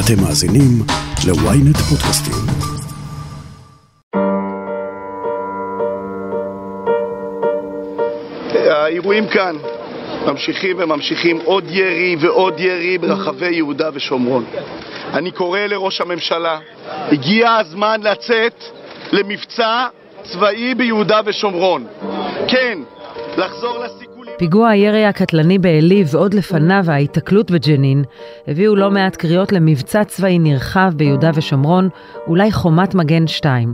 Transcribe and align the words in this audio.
אתם 0.00 0.22
מאזינים 0.22 0.82
ל-ynet 1.26 1.78
פודקאסטים. 1.78 2.34
האירועים 8.70 9.26
כאן 9.28 9.56
ממשיכים 10.26 10.76
וממשיכים 10.78 11.38
עוד 11.44 11.64
ירי 11.68 12.16
ועוד 12.20 12.60
ירי 12.60 12.98
ברחבי 12.98 13.54
יהודה 13.54 13.90
ושומרון. 13.94 14.44
אני 15.12 15.30
קורא 15.30 15.60
לראש 15.60 16.00
הממשלה, 16.00 16.58
הגיע 16.88 17.54
הזמן 17.54 18.00
לצאת 18.02 18.64
למבצע 19.12 19.86
צבאי 20.22 20.74
ביהודה 20.74 21.20
ושומרון. 21.24 21.86
כן, 22.48 22.78
לחזור 23.36 23.78
לסיכולים... 23.78 24.05
פיגוע 24.38 24.68
הירי 24.68 25.04
הקטלני 25.04 25.58
בעלי 25.58 26.02
ועוד 26.12 26.34
לפניו 26.34 26.82
ההיתקלות 26.88 27.50
בג'נין 27.50 28.02
הביאו 28.48 28.76
לא 28.76 28.90
מעט 28.90 29.16
קריאות 29.16 29.52
למבצע 29.52 30.04
צבאי 30.04 30.38
נרחב 30.38 30.90
ביהודה 30.96 31.30
ושומרון, 31.34 31.88
אולי 32.26 32.52
חומת 32.52 32.94
מגן 32.94 33.26
2. 33.26 33.68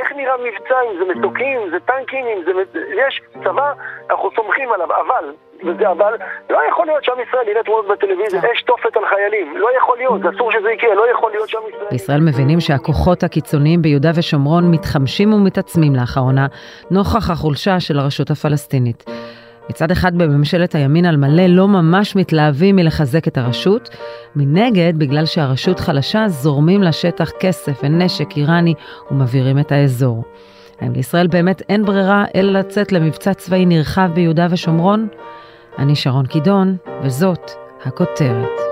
איך 0.00 0.12
נראה 0.16 0.32
מבצע, 0.46 0.74
אם 0.86 0.98
זה 0.98 1.04
מסוקים, 1.14 1.58
זה 1.70 1.76
טנקים, 1.86 2.24
אם 2.26 2.42
זה... 2.44 2.52
יש 3.06 3.20
צבא, 3.44 3.72
אנחנו 4.10 4.28
סומכים 4.36 4.72
עליו, 4.72 4.86
אבל, 4.86 5.24
וזה 5.64 5.90
אבל, 5.90 6.12
לא 6.50 6.58
יכול 6.70 6.86
להיות 6.86 7.04
שעם 7.04 7.20
ישראל 7.28 7.48
יראה 7.48 7.62
תמונות 7.62 7.86
בטלוויזיה, 7.88 8.40
אש 8.40 8.62
תופת 8.62 8.96
על 8.96 9.02
חיילים, 9.06 9.56
לא 9.56 9.68
יכול 9.78 9.96
להיות, 9.98 10.22
זה 10.22 10.28
אסור 10.36 10.52
שזה 10.52 10.70
יקרה, 10.70 10.94
לא 10.94 11.10
יכול 11.12 11.30
להיות 11.30 11.48
שעם 11.48 11.62
ישראל... 11.68 11.90
בישראל 11.90 12.20
מבינים 12.20 12.60
שהכוחות 12.60 13.22
הקיצוניים 13.22 13.82
ביהודה 13.82 14.10
ושומרון 14.16 14.70
מתחמשים 14.70 15.32
ומתעצמים 15.32 15.92
לאחרונה, 15.96 16.46
נוכח 16.90 17.30
החולשה 17.30 17.80
של 17.80 17.98
הרשות 17.98 18.30
הפלסטינית. 18.30 19.04
מצד 19.70 19.90
אחד 19.90 20.18
בממשלת 20.18 20.74
הימין 20.74 21.04
על 21.04 21.16
מלא 21.16 21.46
לא 21.46 21.68
ממש 21.68 22.16
מתלהבים 22.16 22.76
מלחזק 22.76 23.28
את 23.28 23.38
הרשות, 23.38 23.88
מנגד, 24.36 24.92
בגלל 24.96 25.26
שהרשות 25.26 25.80
חלשה, 25.80 26.28
זורמים 26.28 26.82
לשטח 26.82 27.30
כסף 27.40 27.80
ונשק 27.82 28.36
איראני 28.36 28.74
ומבעירים 29.10 29.58
את 29.58 29.72
האזור. 29.72 30.24
האם 30.80 30.92
לישראל 30.92 31.26
באמת 31.26 31.62
אין 31.68 31.84
ברירה 31.84 32.24
אלא 32.34 32.58
לצאת 32.58 32.92
למבצע 32.92 33.34
צבאי 33.34 33.66
נרחב 33.66 34.10
ביהודה 34.14 34.46
ושומרון? 34.50 35.08
אני 35.78 35.96
שרון 35.96 36.26
קידון, 36.26 36.76
וזאת 37.02 37.50
הכותרת. 37.84 38.71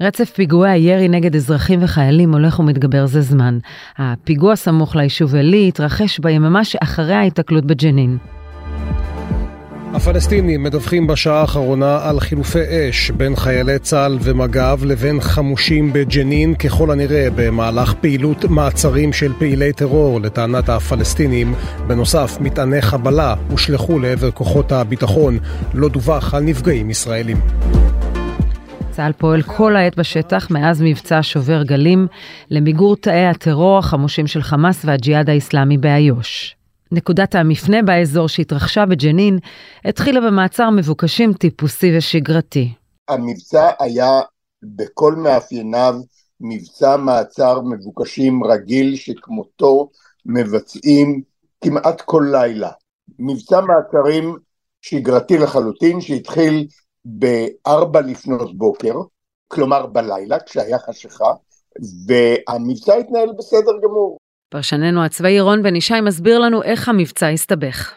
רצף 0.00 0.30
פיגועי 0.30 0.70
הירי 0.72 1.08
נגד 1.08 1.36
אזרחים 1.36 1.82
וחיילים 1.82 2.32
הולך 2.32 2.58
ומתגבר 2.58 3.06
זה 3.06 3.20
זמן. 3.20 3.58
הפיגוע 3.98 4.56
סמוך 4.56 4.96
ליישוב 4.96 5.34
עלי 5.34 5.68
התרחש 5.68 6.18
ביממה 6.18 6.64
שאחרי 6.64 7.14
ההיתקלות 7.14 7.64
בג'נין. 7.64 8.16
הפלסטינים 9.94 10.62
מדווחים 10.62 11.06
בשעה 11.06 11.40
האחרונה 11.40 11.98
על 12.08 12.20
חילופי 12.20 12.58
אש 12.90 13.10
בין 13.10 13.36
חיילי 13.36 13.78
צה"ל 13.78 14.18
ומג"ב 14.22 14.78
לבין 14.84 15.20
חמושים 15.20 15.92
בג'נין, 15.92 16.54
ככל 16.54 16.90
הנראה 16.90 17.28
במהלך 17.34 17.94
פעילות 18.00 18.44
מעצרים 18.44 19.12
של 19.12 19.32
פעילי 19.38 19.72
טרור, 19.72 20.20
לטענת 20.20 20.68
הפלסטינים. 20.68 21.54
בנוסף, 21.86 22.36
מטעני 22.40 22.82
חבלה 22.82 23.34
הושלכו 23.50 23.98
לעבר 23.98 24.30
כוחות 24.30 24.72
הביטחון. 24.72 25.38
לא 25.74 25.88
דווח 25.88 26.34
על 26.34 26.42
נפגעים 26.42 26.90
ישראלים. 26.90 27.36
צה"ל 28.96 29.12
פועל 29.12 29.42
כל 29.42 29.76
העת 29.76 29.98
בשטח 29.98 30.50
מאז 30.50 30.82
מבצע 30.82 31.18
שובר 31.22 31.62
גלים 31.62 32.06
למיגור 32.50 32.96
תאי 32.96 33.26
הטרור 33.26 33.78
החמושים 33.78 34.26
של 34.26 34.42
חמאס 34.42 34.84
והג'יהאד 34.84 35.30
האיסלאמי 35.30 35.78
באיו"ש. 35.78 36.56
נקודת 36.92 37.34
המפנה 37.34 37.82
באזור 37.82 38.28
שהתרחשה 38.28 38.86
בג'נין 38.86 39.38
התחילה 39.84 40.20
במעצר 40.20 40.70
מבוקשים 40.70 41.32
טיפוסי 41.32 41.98
ושגרתי. 41.98 42.72
המבצע 43.08 43.70
היה 43.80 44.20
בכל 44.62 45.14
מאפייניו 45.14 45.94
מבצע 46.40 46.96
מעצר 46.96 47.60
מבוקשים 47.60 48.44
רגיל 48.44 48.96
שכמותו 48.96 49.90
מבצעים 50.26 51.22
כמעט 51.64 52.00
כל 52.00 52.24
לילה. 52.32 52.70
מבצע 53.18 53.60
מעצרים 53.60 54.36
שגרתי 54.82 55.38
לחלוטין 55.38 56.00
שהתחיל 56.00 56.66
בארבע 57.06 58.00
לפנות 58.00 58.58
בוקר, 58.58 58.94
כלומר 59.48 59.86
בלילה 59.86 60.40
כשהיה 60.40 60.78
חשיכה, 60.78 61.32
והמבצע 62.06 62.94
התנהל 62.94 63.32
בסדר 63.38 63.72
גמור. 63.82 64.18
פרשננו 64.48 65.04
הצבאי 65.04 65.40
רון 65.40 65.62
בן 65.62 65.76
ישי 65.76 66.00
מסביר 66.00 66.38
לנו 66.38 66.62
איך 66.62 66.88
המבצע 66.88 67.28
הסתבך. 67.28 67.94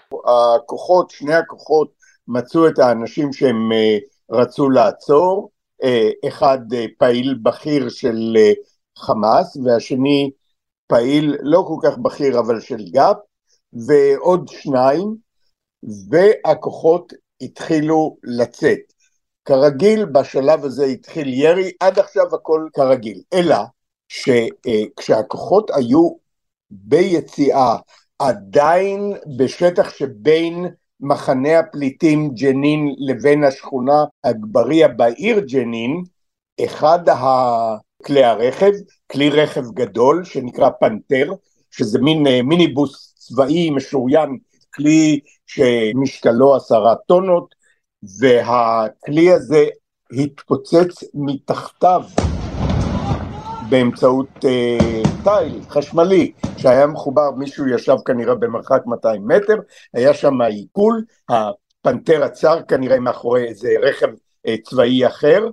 הכוחות, 0.55 1.09
שני 1.09 1.33
הכוחות 1.33 1.91
מצאו 2.27 2.67
את 2.67 2.79
האנשים 2.79 3.33
שהם 3.33 3.71
אה, 3.71 3.97
רצו 4.31 4.69
לעצור, 4.69 5.49
אה, 5.83 6.09
אחד 6.27 6.73
אה, 6.73 6.85
פעיל 6.97 7.39
בכיר 7.43 7.89
של 7.89 8.37
חמאס 8.97 9.57
והשני 9.65 10.31
פעיל 10.87 11.35
לא 11.41 11.65
כל 11.67 11.89
כך 11.89 11.97
בכיר 11.97 12.39
אבל 12.39 12.59
של 12.59 12.85
גאפ 12.91 13.17
ועוד 13.87 14.47
שניים 14.47 15.15
והכוחות 16.09 17.13
התחילו 17.41 18.17
לצאת. 18.23 18.98
כרגיל 19.49 20.05
בשלב 20.05 20.65
הזה 20.65 20.85
התחיל 20.85 21.33
ירי, 21.33 21.71
עד 21.79 21.99
עכשיו 21.99 22.35
הכל 22.35 22.67
כרגיל, 22.73 23.21
אלא 23.33 23.55
שכשהכוחות 24.07 25.71
היו 25.73 26.09
ביציאה 26.71 27.75
עדיין 28.19 29.13
בשטח 29.37 29.89
שבין 29.89 30.65
מחנה 30.99 31.59
הפליטים 31.59 32.29
ג'נין 32.29 32.95
לבין 32.97 33.43
השכונה 33.43 34.03
אגבריה 34.23 34.87
בעיר 34.87 35.39
ג'נין, 35.39 36.03
אחד 36.65 36.99
כלי 38.03 38.23
הרכב, 38.23 38.71
כלי 39.11 39.29
רכב 39.29 39.63
גדול 39.73 40.23
שנקרא 40.23 40.69
פנתר, 40.79 41.33
שזה 41.71 41.99
מין 41.99 42.27
אה, 42.27 42.41
מיניבוס 42.41 43.15
צבאי 43.17 43.69
משוריין, 43.69 44.37
כלי 44.73 45.19
שמשקלו 45.47 46.55
עשרה 46.55 46.95
טונות, 47.07 47.58
והכלי 48.03 49.31
הזה 49.31 49.65
התפוצץ 50.11 51.03
מתחתיו 51.13 52.01
באמצעות 53.69 54.45
אה, 54.45 55.01
תיל 55.23 55.61
חשמלי 55.69 56.31
שהיה 56.57 56.87
מחובר, 56.87 57.31
מישהו 57.31 57.67
ישב 57.67 57.95
כנראה 58.05 58.35
במרחק 58.35 58.81
200 58.85 59.27
מטר, 59.27 59.55
היה 59.93 60.13
שם 60.13 60.41
עיכול, 60.41 61.03
הפנתר 61.29 62.23
עצר 62.23 62.61
כנראה 62.67 62.99
מאחורי 62.99 63.47
איזה 63.47 63.69
רכב 63.81 64.07
אה, 64.47 64.55
צבאי 64.63 65.07
אחר, 65.07 65.47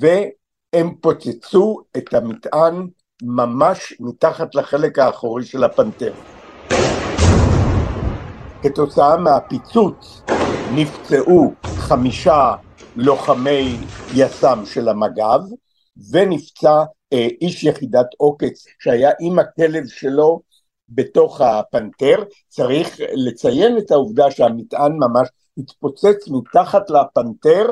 והם 0.00 0.94
פוצצו 1.00 1.80
את 1.96 2.14
המטען 2.14 2.86
ממש 3.22 3.94
מתחת 4.00 4.54
לחלק 4.54 4.98
האחורי 4.98 5.44
של 5.44 5.64
הפנתר. 5.64 6.12
כתוצאה 8.62 9.16
מהפיצוץ 9.16 10.22
נפצעו 10.74 11.52
חמישה 11.64 12.54
לוחמי 12.96 13.76
יס"מ 14.14 14.62
של 14.64 14.88
המג"ב 14.88 15.40
ונפצע 16.12 16.82
אה, 17.12 17.28
איש 17.40 17.64
יחידת 17.64 18.06
עוקץ 18.16 18.66
שהיה 18.78 19.10
עם 19.20 19.38
הכלב 19.38 19.86
שלו 19.86 20.40
בתוך 20.88 21.40
הפנתר, 21.40 22.24
צריך 22.48 23.00
לציין 23.14 23.78
את 23.78 23.90
העובדה 23.90 24.30
שהמטען 24.30 24.92
ממש 24.92 25.28
התפוצץ 25.58 26.28
מתחת 26.28 26.90
לפנתר, 26.90 27.66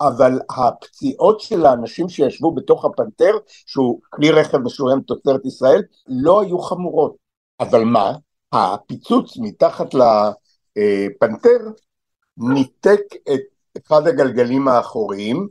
אבל 0.00 0.38
הפציעות 0.50 1.40
של 1.40 1.66
האנשים 1.66 2.08
שישבו 2.08 2.54
בתוך 2.54 2.84
הפנתר, 2.84 3.32
שהוא 3.46 4.00
כלי 4.10 4.30
רכב 4.30 4.58
משוריין 4.58 5.00
תוצרת 5.00 5.44
ישראל, 5.46 5.82
לא 6.06 6.40
היו 6.40 6.58
חמורות. 6.58 7.16
אבל 7.60 7.84
מה? 7.84 8.12
הפיצוץ 8.52 9.38
מתחת 9.38 9.94
לפנתר 9.94 11.58
ניתק 12.38 13.00
את 13.34 13.40
אחד 13.86 14.06
הגלגלים 14.06 14.68
האחוריים, 14.68 15.48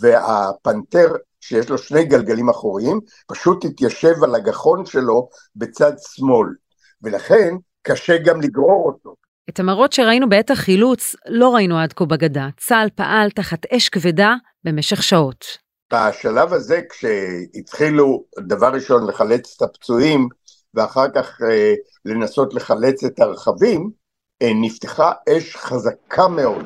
והפנתר 0.00 1.08
שיש 1.40 1.70
לו 1.70 1.78
שני 1.78 2.04
גלגלים 2.04 2.48
אחוריים, 2.48 3.00
פשוט 3.26 3.64
התיישב 3.64 4.24
על 4.24 4.34
הגחון 4.34 4.86
שלו 4.86 5.28
בצד 5.56 5.92
שמאל, 5.98 6.48
ולכן 7.02 7.54
קשה 7.82 8.18
גם 8.18 8.40
לגרור 8.40 8.86
אותו. 8.86 9.14
את 9.48 9.60
המראות 9.60 9.92
שראינו 9.92 10.28
בעת 10.28 10.50
החילוץ 10.50 11.14
לא 11.28 11.54
ראינו 11.54 11.78
עד 11.78 11.92
כה 11.92 12.04
בגדה. 12.04 12.48
צה"ל 12.56 12.88
פעל 12.94 13.30
תחת 13.30 13.66
אש 13.66 13.88
כבדה 13.88 14.34
במשך 14.64 15.02
שעות. 15.02 15.44
בשלב 15.92 16.52
הזה 16.52 16.80
כשהתחילו 16.90 18.24
דבר 18.38 18.68
ראשון 18.72 19.06
לחלץ 19.06 19.54
את 19.56 19.62
הפצועים 19.62 20.28
ואחר 20.74 21.06
כך 21.14 21.40
אה, 21.42 21.74
לנסות 22.04 22.54
לחלץ 22.54 23.04
את 23.04 23.20
הרכבים, 23.20 23.90
נפתחה 24.42 25.12
אש 25.28 25.56
חזקה 25.56 26.28
מאוד. 26.28 26.64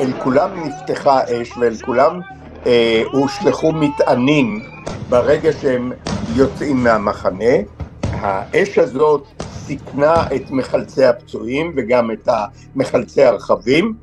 אל 0.00 0.12
כולם 0.22 0.50
נפתחה 0.64 1.20
אש 1.24 1.56
ואל 1.56 1.76
כולם 1.76 2.20
אה, 2.66 3.02
הושלכו 3.12 3.72
מטענים 3.72 4.62
ברגע 5.08 5.52
שהם 5.52 5.92
יוצאים 6.34 6.84
מהמחנה. 6.84 7.54
האש 8.02 8.78
הזאת 8.78 9.26
סיכנה 9.42 10.26
את 10.36 10.50
מחלצי 10.50 11.04
הפצועים 11.04 11.72
וגם 11.76 12.10
את 12.10 12.28
מחלצי 12.76 13.22
הרכבים, 13.24 13.94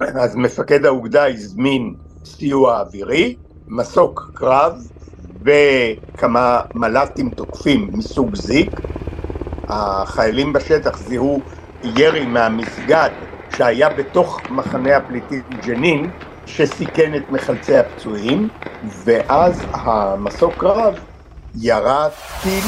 אז 0.00 0.36
מפקד 0.36 0.84
האוגדה 0.84 1.26
הזמין 1.26 1.94
סיוע 2.24 2.80
אווירי, 2.80 3.36
מסוק 3.68 4.30
קרב 4.34 4.72
וכמה 5.44 6.60
מל"טים 6.74 7.30
תוקפים 7.30 7.90
מסוג 7.92 8.36
זיק. 8.36 8.80
החיילים 9.68 10.52
בשטח 10.52 10.98
זיהו 10.98 11.44
ירי 11.82 12.26
מהמסגד 12.26 13.10
שהיה 13.48 13.88
בתוך 13.88 14.40
מחנה 14.48 14.96
הפליטים 14.96 15.42
ג'נין 15.66 16.10
שסיכן 16.44 17.14
את 17.16 17.30
מחלצי 17.30 17.76
הפצועים 17.76 18.48
ואז 18.82 19.66
המסוק 19.72 20.60
קרב 20.60 20.94
ירה 21.54 22.08
טיל 22.42 22.64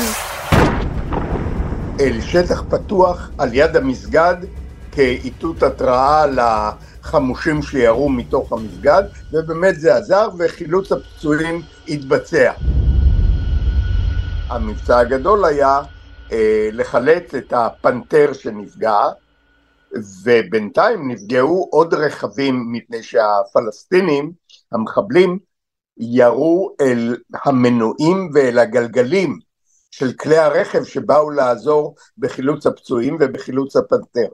אל 2.01 2.21
שטח 2.21 2.65
פתוח 2.69 3.31
על 3.39 3.55
יד 3.55 3.77
המסגד 3.77 4.37
כאיתות 4.93 5.63
התראה 5.63 6.27
לחמושים 7.03 7.63
שירו 7.63 8.09
מתוך 8.09 8.53
המסגד 8.53 9.03
ובאמת 9.33 9.81
זה 9.81 9.97
עזר 9.97 10.29
וחילוץ 10.39 10.93
הפצועים 10.93 11.63
התבצע. 11.89 12.53
המבצע 14.49 14.99
הגדול 14.99 15.45
היה 15.45 15.83
אה, 16.33 16.69
לחלץ 16.73 17.35
את 17.35 17.53
הפנתר 17.53 18.33
שנפגע 18.33 18.99
ובינתיים 20.25 21.11
נפגעו 21.11 21.69
עוד 21.71 21.95
רכבים 21.95 22.73
מפני 22.73 23.03
שהפלסטינים, 23.03 24.33
המחבלים, 24.73 25.39
ירו 25.99 26.75
אל 26.81 27.17
המנועים 27.45 28.31
ואל 28.35 28.59
הגלגלים 28.59 29.39
של 29.91 30.13
כלי 30.13 30.39
הרכב 30.39 30.85
שבאו 30.85 31.31
לעזור 31.31 31.95
בחילוץ 32.19 32.67
הפצועים 32.67 33.17
ובחילוץ 33.21 33.77
הפנתר. 33.77 34.29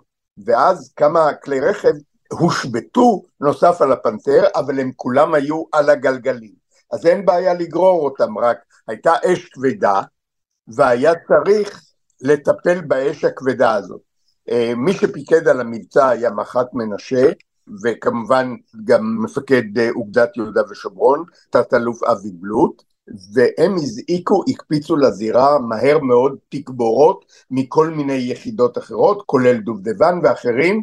ואז 0.47 0.93
כמה 0.97 1.35
כלי 1.35 1.61
רכב 1.61 1.93
הושבתו 2.32 3.22
נוסף 3.40 3.80
על 3.80 3.92
הפנתר, 3.92 4.42
אבל 4.54 4.80
הם 4.80 4.92
כולם 4.96 5.34
היו 5.34 5.64
על 5.72 5.90
הגלגלים. 5.90 6.52
אז 6.92 7.06
אין 7.06 7.26
בעיה 7.26 7.54
לגרור 7.54 8.04
אותם, 8.04 8.38
רק 8.38 8.58
הייתה 8.88 9.12
אש 9.25 9.48
כבדה, 9.48 10.02
והיה 10.69 11.12
צריך 11.28 11.82
לטפל 12.20 12.80
באש 12.80 13.25
הכבדה 13.25 13.75
הזאת. 13.75 14.00
אה, 14.50 14.72
מי 14.76 14.92
שפיקד 14.92 15.48
על 15.48 15.60
המבצע 15.60 16.08
היה 16.08 16.30
מח"ט 16.30 16.66
מנשה, 16.72 17.30
וכמובן 17.82 18.54
גם 18.84 19.22
מפקד 19.24 19.78
אה, 19.78 19.90
אוגדת 19.90 20.36
יהודה 20.36 20.62
ושומרון, 20.70 21.24
תת-אלוף 21.50 22.02
אבי 22.02 22.31
בלוט, 22.32 22.82
והם 23.34 23.74
הזעיקו, 23.74 24.44
הקפיצו 24.48 24.96
לזירה 24.96 25.58
מהר 25.58 25.98
מאוד 25.98 26.36
תגבורות 26.48 27.24
מכל 27.50 27.90
מיני 27.90 28.12
יחידות 28.12 28.78
אחרות, 28.78 29.22
כולל 29.26 29.56
דובדבן 29.56 30.19
ואחרים, 30.22 30.82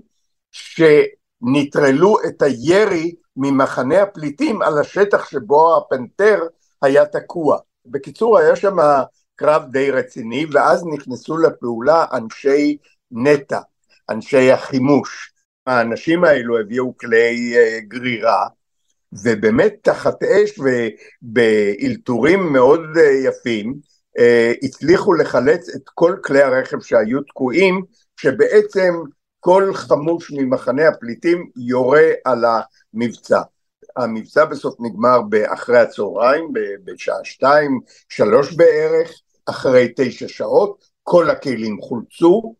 שנטרלו 1.43 2.17
את 2.27 2.41
הירי 2.41 3.15
ממחנה 3.37 4.01
הפליטים 4.01 4.61
על 4.61 4.77
השטח 4.79 5.29
שבו 5.29 5.77
הפנתר 5.77 6.39
היה 6.81 7.05
תקוע. 7.05 7.57
בקיצור, 7.85 8.37
היה 8.37 8.55
שם 8.55 8.77
קרב 9.35 9.63
די 9.71 9.91
רציני, 9.91 10.45
ואז 10.51 10.83
נכנסו 10.93 11.37
לפעולה 11.37 12.05
אנשי 12.13 12.77
נטע, 13.11 13.59
אנשי 14.09 14.51
החימוש. 14.51 15.31
האנשים 15.67 16.23
האלו 16.23 16.59
הביאו 16.59 16.97
כלי 16.97 17.55
uh, 17.55 17.81
גרירה, 17.87 18.47
ובאמת 19.23 19.73
תחת 19.81 20.23
אש 20.23 20.59
ובאלתורים 20.59 22.53
מאוד 22.53 22.79
uh, 22.95 23.27
יפים, 23.27 23.73
uh, 24.19 24.21
הצליחו 24.63 25.13
לחלץ 25.13 25.69
את 25.75 25.89
כל 25.93 26.15
כלי 26.23 26.41
הרכב 26.41 26.81
שהיו 26.81 27.21
תקועים, 27.21 27.81
שבעצם 28.17 28.93
כל 29.45 29.71
חמוש 29.73 30.31
ממחנה 30.31 30.87
הפליטים 30.87 31.49
יורה 31.55 32.07
על 32.25 32.43
המבצע. 32.45 33.41
המבצע 33.95 34.45
בסוף 34.45 34.75
נגמר 34.79 35.19
אחרי 35.47 35.79
הצהריים, 35.79 36.51
בשעה 36.83 37.15
שתיים, 37.23 37.79
שלוש 38.09 38.53
בערך, 38.53 39.21
אחרי 39.45 39.93
תשע 39.95 40.27
שעות, 40.27 40.85
כל 41.03 41.29
הכלים 41.29 41.81
חולצו, 41.81 42.55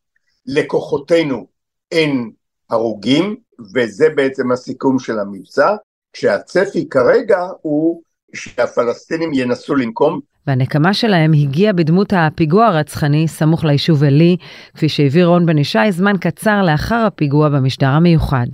לכוחותינו 0.45 1.47
אין 1.91 2.31
הרוגים, 2.69 3.35
וזה 3.75 4.09
בעצם 4.09 4.51
הסיכום 4.51 4.99
של 4.99 5.19
המבצע, 5.19 5.75
כשהצפי 6.13 6.89
כרגע 6.89 7.47
הוא 7.61 8.01
שהפלסטינים 8.33 9.33
ינסו 9.33 9.75
לנקום. 9.75 10.19
והנקמה 10.47 10.93
שלהם 10.93 11.33
הגיעה 11.33 11.73
בדמות 11.73 12.13
הפיגוע 12.15 12.65
הרצחני 12.65 13.27
סמוך 13.27 13.63
ליישוב 13.63 14.03
עלי, 14.03 14.37
כפי 14.73 14.89
שהעביר 14.89 15.27
רון 15.27 15.45
בן 15.45 15.57
ישי 15.57 15.91
זמן 15.91 16.17
קצר 16.17 16.61
לאחר 16.63 17.03
הפיגוע 17.07 17.49
במשדר 17.49 17.87
המיוחד. 17.87 18.47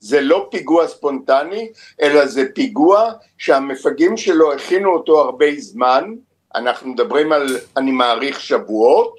זה 0.00 0.20
לא 0.20 0.48
פיגוע 0.50 0.88
ספונטני, 0.88 1.68
אלא 2.02 2.26
זה 2.26 2.44
פיגוע 2.54 3.12
שהמפגעים 3.38 4.16
שלו 4.16 4.52
הכינו 4.52 4.90
אותו 4.90 5.20
הרבה 5.20 5.46
זמן, 5.58 6.04
אנחנו 6.54 6.90
מדברים 6.90 7.32
על, 7.32 7.56
אני 7.76 7.92
מעריך, 7.92 8.40
שבועות, 8.40 9.14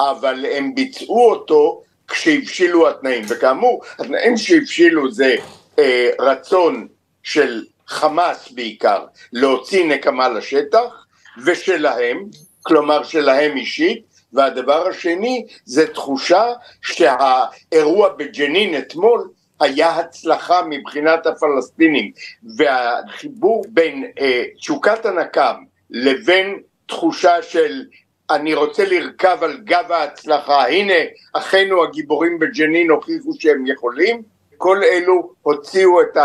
אבל 0.00 0.46
הם 0.52 0.74
ביצעו 0.74 1.30
אותו 1.30 1.82
כשהבשילו 2.08 2.88
התנאים, 2.88 3.24
וכאמור, 3.28 3.82
התנאים 3.98 4.36
שהבשילו 4.36 5.10
זה 5.12 5.36
אה, 5.78 6.10
רצון 6.20 6.86
של 7.22 7.64
חמאס 7.86 8.52
בעיקר 8.52 9.04
להוציא 9.32 9.86
נקמה 9.86 10.28
לשטח, 10.28 11.05
ושלהם, 11.44 12.24
כלומר 12.62 13.02
שלהם 13.02 13.56
אישית, 13.56 14.02
והדבר 14.32 14.88
השני 14.88 15.46
זה 15.64 15.86
תחושה 15.86 16.52
שהאירוע 16.82 18.08
בג'נין 18.08 18.78
אתמול 18.78 19.28
היה 19.60 19.96
הצלחה 19.96 20.62
מבחינת 20.70 21.26
הפלסטינים 21.26 22.12
והחיבור 22.56 23.64
בין 23.68 24.04
אה, 24.20 24.44
תשוקת 24.58 25.06
הנקם 25.06 25.54
לבין 25.90 26.60
תחושה 26.86 27.42
של 27.42 27.82
אני 28.30 28.54
רוצה 28.54 28.84
לרכב 28.84 29.38
על 29.40 29.60
גב 29.64 29.92
ההצלחה, 29.92 30.68
הנה 30.68 30.94
אחינו 31.32 31.84
הגיבורים 31.84 32.38
בג'נין 32.38 32.90
הוכיחו 32.90 33.30
שהם 33.38 33.66
יכולים, 33.66 34.22
כל 34.56 34.82
אלו 34.84 35.32
הוציאו 35.42 36.02
את 36.02 36.16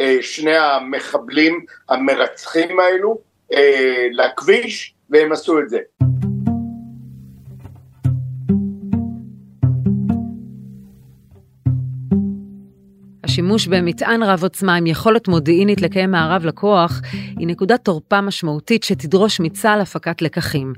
אה, 0.00 0.16
שני 0.20 0.56
המחבלים 0.56 1.64
המרצחים 1.88 2.80
האלו 2.80 3.18
אה, 3.52 4.06
לכביש 4.12 4.94
והם 5.10 5.32
עשו 5.32 5.60
את 5.60 5.68
זה. 5.68 5.78
השימוש 13.24 13.66
במטען 13.66 14.22
רב 14.22 14.42
עוצמה 14.42 14.74
עם 14.74 14.86
יכולת 14.86 15.28
מודיעינית 15.28 15.80
לקיים 15.80 16.10
מערב 16.10 16.44
לכוח 16.44 17.00
היא 17.38 17.46
נקודת 17.46 17.84
תורפה 17.84 18.20
משמעותית 18.20 18.82
שתדרוש 18.82 19.40
מצה"ל 19.40 19.80
הפקת 19.80 20.22
לקחים. 20.22 20.72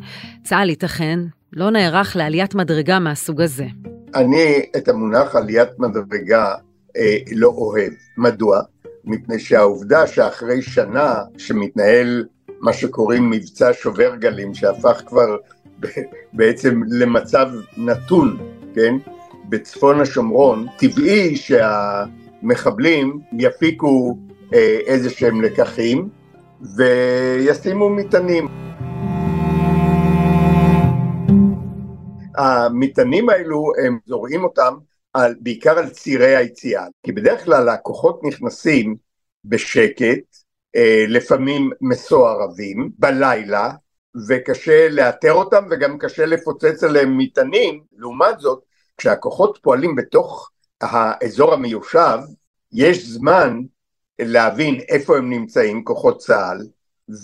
צה"ל 0.45 0.69
ייתכן 0.69 1.19
לא 1.53 1.71
נערך 1.71 2.17
לעליית 2.17 2.55
מדרגה 2.55 2.99
מהסוג 2.99 3.41
הזה. 3.41 3.67
אני 4.15 4.63
את 4.77 4.89
המונח 4.89 5.37
עליית 5.37 5.69
מדרגה 5.79 6.55
אה, 6.97 7.17
לא 7.37 7.49
אוהב. 7.49 7.93
מדוע? 8.17 8.61
מפני 9.05 9.39
שהעובדה 9.39 10.07
שאחרי 10.07 10.63
שנה 10.63 11.15
שמתנהל 11.39 12.25
מה 12.61 12.73
שקוראים 12.73 13.31
מבצע 13.31 13.71
שובר 13.73 14.17
גלים, 14.17 14.55
שהפך 14.55 15.03
כבר 15.07 15.37
בעצם 16.33 16.81
למצב 16.89 17.49
נתון, 17.77 18.39
כן? 18.75 18.95
בצפון 19.49 20.01
השומרון, 20.01 20.67
טבעי 20.79 21.37
שה... 21.37 22.05
מחבלים 22.43 23.21
יפיקו 23.39 24.19
אה, 24.55 24.79
איזה 24.87 25.11
שהם 25.11 25.41
לקחים 25.41 26.09
וישימו 26.77 27.91
מטענים. 27.91 28.49
המטענים 32.37 33.29
האלו 33.29 33.73
הם 33.85 33.99
זורעים 34.07 34.45
אותם 34.45 34.75
על, 35.13 35.35
בעיקר 35.41 35.79
על 35.79 35.89
צירי 35.89 36.37
היציאה, 36.37 36.85
כי 37.03 37.13
בדרך 37.13 37.45
כלל 37.45 37.69
הכוחות 37.69 38.21
נכנסים 38.25 38.97
בשקט, 39.45 40.37
לפעמים 41.09 41.71
מסוערבים, 41.81 42.91
בלילה, 42.99 43.71
וקשה 44.29 44.89
לאתר 44.89 45.33
אותם 45.33 45.65
וגם 45.71 45.99
קשה 45.99 46.27
לפוצץ 46.27 46.85
עליהם 46.85 47.19
מטענים, 47.19 47.81
לעומת 47.97 48.41
זאת 48.41 48.63
כשהכוחות 48.97 49.59
פועלים 49.63 49.95
בתוך 49.97 50.51
האזור 50.81 51.53
המיושב, 51.53 52.19
יש 52.73 53.07
זמן 53.07 53.61
להבין 54.19 54.81
איפה 54.89 55.17
הם 55.17 55.31
נמצאים, 55.31 55.85
כוחות 55.85 56.19
צה"ל, 56.19 56.67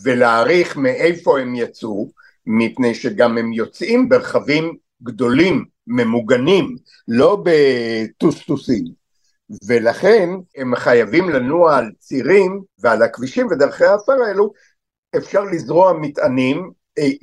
ולהעריך 0.05 0.77
מאיפה 0.77 1.41
הם 1.41 1.55
יצאו, 1.55 2.11
מפני 2.47 2.95
שגם 2.95 3.39
הם 3.39 3.53
יוצאים 3.53 4.09
ברכבים 4.09 4.77
גדולים, 5.03 5.65
ממוגנים, 5.87 6.77
לא 7.09 7.45
בטוסטוסים. 7.45 9.06
ולכן 9.67 10.29
הם 10.57 10.77
חייבים 10.77 11.31
לנוע 11.31 11.77
על 11.77 11.91
צירים 11.99 12.63
ועל 12.79 13.03
הכבישים 13.03 13.47
ודרכי 13.47 13.85
האפר 13.85 14.13
האלו 14.13 14.53
אפשר 15.17 15.45
לזרוע 15.45 15.93
מטענים 15.93 16.71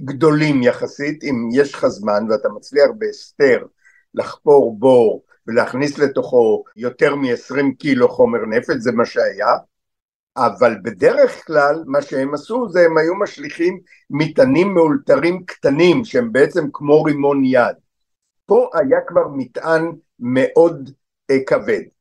גדולים 0.01 0.63
יחסית, 0.63 1.24
אם 1.24 1.50
יש 1.53 1.74
לך 1.74 1.88
זמן 1.88 2.24
ואתה 2.30 2.50
מצליח 2.50 2.89
בהסתר 2.98 3.65
לחפור 4.13 4.80
בור 4.80 5.24
ולהכניס 5.48 5.98
לתוכו 5.98 6.63
יותר 6.75 7.15
מ-20 7.15 7.75
קילו 7.80 8.10
חומר 8.10 8.46
נפץ, 8.46 8.77
זה 8.80 8.92
מה 8.92 9.06
שהיה, 9.06 9.56
אבל 10.38 10.75
בדרך 10.84 11.46
כלל 11.46 11.84
מה 11.86 12.01
שהם 12.01 12.34
עשו 12.34 12.70
זה 12.70 12.86
הם 12.86 12.98
היו 12.98 13.15
משליכים 13.15 13.80
מטענים 14.10 14.74
מאולתרים 14.74 15.46
קטנים 15.46 16.06
שהם 16.06 16.32
בעצם 16.32 16.68
כמו 16.74 17.03
רימון 17.03 17.46
יד. 17.46 17.75
פה 18.46 18.70
היה 18.74 18.98
כבר 19.08 19.27
מטען 19.27 19.92
מאוד 20.20 20.92
אה, 21.32 21.38
כבד. 21.48 21.93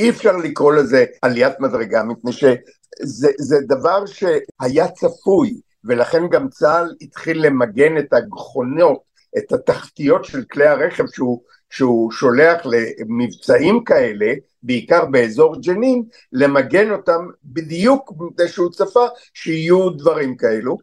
אי 0.00 0.10
אפשר 0.10 0.36
לקרוא 0.36 0.72
לזה 0.72 1.04
עליית 1.22 1.60
מדרגה 1.60 2.02
מפני 2.02 2.32
שזה 2.32 3.56
דבר 3.68 4.06
שהיה 4.06 4.88
צפוי 4.88 5.60
ולכן 5.84 6.28
גם 6.28 6.48
צה"ל 6.48 6.94
התחיל 7.00 7.46
למגן 7.46 7.98
את 7.98 8.12
הגחונות, 8.12 9.00
את 9.38 9.52
התחתיות 9.52 10.24
של 10.24 10.44
כלי 10.52 10.66
הרכב 10.66 11.04
שהוא, 11.06 11.42
שהוא 11.70 12.12
שולח 12.12 12.62
למבצעים 12.64 13.84
כאלה, 13.84 14.34
בעיקר 14.62 15.04
באזור 15.04 15.60
ג'נין, 15.60 16.04
למגן 16.32 16.90
אותם 16.90 17.26
בדיוק 17.44 18.12
מפני 18.20 18.48
שהוא 18.48 18.70
צפה 18.70 19.06
שיהיו 19.34 19.90
דברים 19.90 20.36
כאלו, 20.36 20.76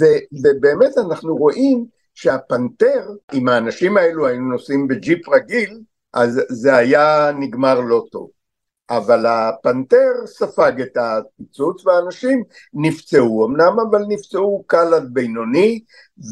ו, 0.00 0.04
ובאמת 0.42 0.98
אנחנו 0.98 1.36
רואים 1.36 1.86
שהפנתר, 2.14 3.08
אם 3.32 3.48
האנשים 3.48 3.96
האלו 3.96 4.26
היו 4.26 4.40
נוסעים 4.40 4.88
בג'יפ 4.88 5.28
רגיל, 5.28 5.80
אז 6.14 6.40
זה 6.48 6.76
היה 6.76 7.32
נגמר 7.38 7.80
לא 7.80 8.04
טוב. 8.12 8.41
אבל 8.96 9.26
הפנתר 9.26 10.12
ספג 10.26 10.80
את 10.80 10.96
הפיצוץ 10.96 11.86
ואנשים 11.86 12.42
נפצעו 12.74 13.46
אמנם 13.46 13.76
אבל 13.90 14.04
נפצעו 14.08 14.64
קל 14.66 14.94
עד 14.94 15.08
בינוני 15.12 15.80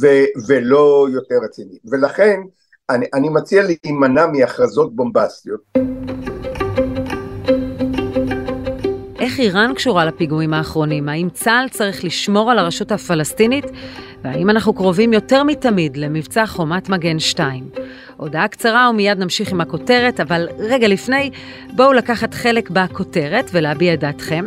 ו- 0.00 0.48
ולא 0.48 1.06
יותר 1.12 1.34
רציני 1.44 1.78
ולכן 1.84 2.40
אני, 2.90 3.06
אני 3.14 3.28
מציע 3.28 3.62
להימנע 3.62 4.26
מהכרזות 4.26 4.96
בומבסטיות. 4.96 5.60
איך 9.20 9.38
איראן 9.38 9.74
קשורה 9.74 10.04
לפיגועים 10.04 10.54
האחרונים? 10.54 11.08
האם 11.08 11.28
צה"ל 11.30 11.68
צריך 11.68 12.04
לשמור 12.04 12.50
על 12.50 12.58
הרשות 12.58 12.92
הפלסטינית? 12.92 13.64
והאם 14.24 14.50
אנחנו 14.50 14.72
קרובים 14.72 15.12
יותר 15.12 15.42
מתמיד 15.42 15.96
למבצע 15.96 16.46
חומת 16.46 16.88
מגן 16.88 17.18
2? 17.18 17.64
הודעה 18.16 18.48
קצרה 18.48 18.90
ומיד 18.90 19.18
נמשיך 19.18 19.52
עם 19.52 19.60
הכותרת, 19.60 20.20
אבל 20.20 20.48
רגע 20.58 20.88
לפני, 20.88 21.30
בואו 21.76 21.92
לקחת 21.92 22.34
חלק 22.34 22.70
בכותרת 22.70 23.50
ולהביע 23.52 23.94
את 23.94 24.00
דעתכם. 24.00 24.44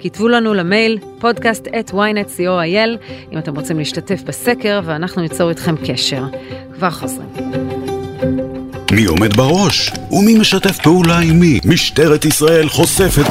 כתבו 0.00 0.28
לנו 0.28 0.54
למייל 0.54 0.98
podcast 1.20 1.66
at 1.66 1.92
ynet.co.il 1.92 3.04
אם 3.32 3.38
אתם 3.38 3.56
רוצים 3.56 3.78
להשתתף 3.78 4.22
בסקר 4.22 4.80
ואנחנו 4.84 5.22
ניצור 5.22 5.50
איתכם 5.50 5.74
קשר. 5.86 6.24
כבר 6.74 6.90
חוזרים. 6.90 7.83
מי 8.94 9.04
עומד 9.04 9.36
בראש? 9.36 9.92
ומי 10.10 10.34
משתף 10.34 10.78
פעולה 10.82 11.18
עם 11.18 11.40
מי? 11.40 11.60
משטרת 11.64 12.24
ישראל 12.24 12.68
חושפת... 12.68 13.24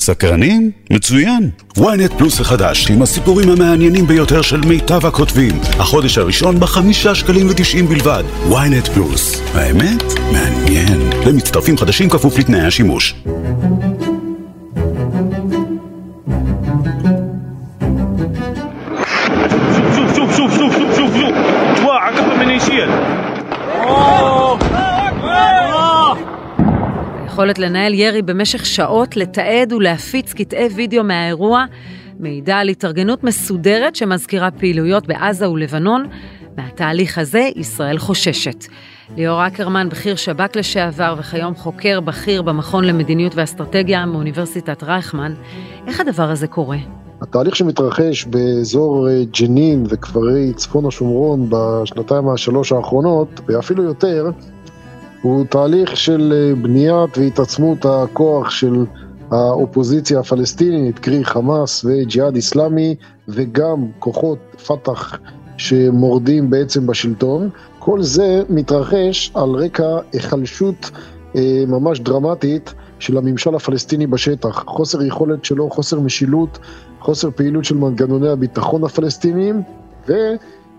סקרנים? 0.00 0.70
מצוין. 0.90 1.50
ynet 1.78 2.18
פלוס 2.18 2.40
החדש, 2.40 2.90
עם 2.90 3.02
הסיפורים 3.02 3.48
המעניינים 3.48 4.06
ביותר 4.06 4.42
של 4.42 4.60
מיטב 4.60 5.06
הכותבים. 5.06 5.60
החודש 5.78 6.18
הראשון 6.18 6.60
בחמישה 6.60 7.14
שקלים 7.14 7.46
ותשעים 7.50 7.86
בלבד. 7.86 8.24
ynet 8.50 8.90
פלוס. 8.94 9.40
האמת? 9.54 10.02
מעניין. 10.32 11.10
למצטרפים 11.26 11.78
חדשים 11.78 12.10
כפוף 12.10 12.38
לתנאי 12.38 12.60
השימוש. 12.60 13.14
היכולת 27.52 27.70
לנהל 27.70 27.94
ירי 27.94 28.22
במשך 28.22 28.66
שעות, 28.66 29.16
לתעד 29.16 29.72
ולהפיץ 29.72 30.32
קטעי 30.32 30.66
וידאו 30.66 31.04
מהאירוע, 31.04 31.64
מעידה 32.18 32.58
על 32.58 32.68
התארגנות 32.68 33.24
מסודרת 33.24 33.96
שמזכירה 33.96 34.50
פעילויות 34.50 35.06
בעזה 35.06 35.50
ולבנון. 35.50 36.04
מהתהליך 36.56 37.18
הזה 37.18 37.48
ישראל 37.56 37.98
חוששת. 37.98 38.64
ליאור 39.16 39.46
אקרמן, 39.46 39.88
בכיר 39.88 40.16
שב"כ 40.16 40.56
לשעבר 40.56 41.14
וכיום 41.18 41.54
חוקר 41.54 42.00
בכיר 42.00 42.42
במכון 42.42 42.84
למדיניות 42.84 43.34
ואסטרטגיה 43.34 44.06
מאוניברסיטת 44.06 44.82
רייכמן, 44.82 45.34
איך 45.86 46.00
הדבר 46.00 46.30
הזה 46.30 46.46
קורה? 46.46 46.78
התהליך 47.22 47.56
שמתרחש 47.56 48.24
באזור 48.24 49.08
אה, 49.08 49.22
ג'נין 49.40 49.86
וכפרי 49.88 50.52
צפון 50.56 50.86
השומרון 50.86 51.48
בשנתיים 51.50 52.28
השלוש 52.28 52.72
האחרונות, 52.72 53.40
ואפילו 53.46 53.82
יותר, 53.82 54.30
הוא 55.22 55.44
תהליך 55.44 55.96
של 55.96 56.32
אה, 56.36 56.54
בניית 56.62 57.18
והתעצמות 57.18 57.84
הכוח 57.84 58.50
של 58.50 58.84
האופוזיציה 59.30 60.20
הפלסטינית, 60.20 60.98
קרי 60.98 61.24
חמאס 61.24 61.84
וג'יהאד 61.84 62.34
איסלאמי, 62.34 62.94
וגם 63.28 63.86
כוחות 63.98 64.38
פת"ח 64.66 65.18
שמורדים 65.56 66.50
בעצם 66.50 66.86
בשלטון. 66.86 67.50
כל 67.78 68.02
זה 68.02 68.42
מתרחש 68.48 69.30
על 69.34 69.50
רקע 69.50 69.98
היחלשות 70.12 70.90
אה, 71.36 71.64
ממש 71.68 72.00
דרמטית 72.00 72.74
של 72.98 73.18
הממשל 73.18 73.54
הפלסטיני 73.54 74.06
בשטח. 74.06 74.64
חוסר 74.66 75.02
יכולת 75.02 75.44
שלו, 75.44 75.70
חוסר 75.70 76.00
משילות, 76.00 76.58
חוסר 77.00 77.30
פעילות 77.30 77.64
של 77.64 77.76
מנגנוני 77.76 78.28
הביטחון 78.28 78.84
הפלסטיניים, 78.84 79.62